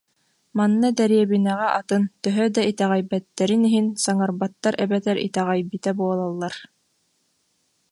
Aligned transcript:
Манна 0.57 0.89
дэриэбинэҕэ 0.97 1.67
атын, 1.79 2.03
төһө 2.23 2.45
да 2.55 2.61
итэҕэйбэттэрин 2.71 3.61
иһин, 3.69 3.87
саҥарбаттар 4.03 4.75
эбэтэр 4.83 5.17
итэҕэйбитэ 5.27 5.91
буолаллар 5.97 6.55